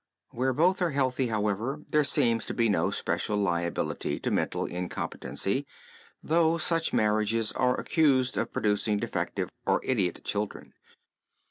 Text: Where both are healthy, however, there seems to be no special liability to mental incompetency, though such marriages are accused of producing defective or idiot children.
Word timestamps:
Where 0.31 0.51
both 0.51 0.81
are 0.81 0.89
healthy, 0.89 1.27
however, 1.27 1.83
there 1.89 2.03
seems 2.03 2.47
to 2.47 2.55
be 2.55 2.69
no 2.69 2.89
special 2.89 3.37
liability 3.37 4.17
to 4.21 4.31
mental 4.31 4.65
incompetency, 4.65 5.67
though 6.23 6.57
such 6.57 6.91
marriages 6.91 7.51
are 7.51 7.79
accused 7.79 8.35
of 8.35 8.51
producing 8.51 8.97
defective 8.97 9.51
or 9.67 9.79
idiot 9.85 10.23
children. 10.23 10.73